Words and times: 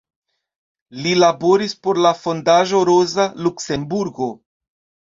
Li 1.03 1.11
laboris 1.25 1.77
por 1.85 2.01
la 2.07 2.15
Fondaĵo 2.23 2.83
Roza 2.93 3.29
Luksemburgo. 3.45 4.35